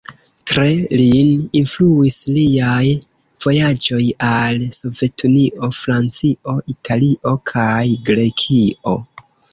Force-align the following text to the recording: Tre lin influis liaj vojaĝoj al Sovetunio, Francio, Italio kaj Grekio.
Tre 0.51 0.69
lin 0.99 1.41
influis 1.59 2.17
liaj 2.37 2.87
vojaĝoj 3.47 4.01
al 4.29 4.65
Sovetunio, 4.79 5.69
Francio, 5.83 6.57
Italio 6.75 7.35
kaj 7.53 7.79
Grekio. 8.11 8.97